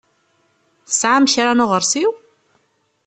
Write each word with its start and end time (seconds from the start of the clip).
Tesɛam 0.87 1.25
kra 1.33 1.51
n 1.53 1.63
uɣeṛsiw? 1.63 2.11